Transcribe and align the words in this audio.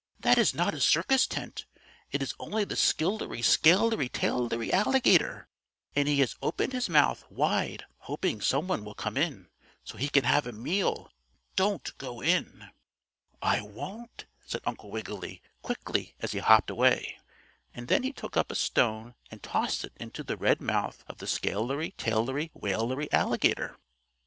"That 0.19 0.39
is 0.39 0.55
not 0.55 0.73
a 0.73 0.79
circus 0.81 1.27
tent; 1.27 1.67
it 2.11 2.23
is 2.23 2.33
only 2.39 2.63
the 2.63 2.75
skillery 2.75 3.43
scalery 3.43 4.09
tailery 4.09 4.73
alligator, 4.73 5.47
and 5.95 6.07
he 6.07 6.21
has 6.21 6.35
opened 6.41 6.73
his 6.73 6.89
mouth 6.89 7.23
wide 7.29 7.85
hoping 7.99 8.41
some 8.41 8.67
one 8.67 8.83
will 8.83 8.95
come 8.95 9.15
in, 9.15 9.49
so 9.83 9.97
he 9.99 10.09
can 10.09 10.23
have 10.23 10.47
a 10.47 10.51
meal. 10.51 11.11
Don't 11.55 11.95
go 11.99 12.19
in." 12.19 12.71
"I 13.43 13.61
won't," 13.61 14.25
said 14.47 14.63
Uncle 14.65 14.89
Wiggily, 14.89 15.43
quickly 15.61 16.15
as 16.19 16.31
he 16.31 16.39
hopped 16.39 16.71
away, 16.71 17.19
and 17.71 17.87
then 17.87 18.01
he 18.01 18.11
took 18.11 18.35
up 18.35 18.51
a 18.51 18.55
stone 18.55 19.13
and 19.29 19.43
tossed 19.43 19.83
it 19.83 19.93
into 19.97 20.23
the 20.23 20.35
red 20.35 20.59
mouth 20.61 21.03
of 21.07 21.19
the 21.19 21.27
scalery 21.27 21.91
tailery 21.99 22.49
wailery 22.55 23.07
alligator. 23.11 23.77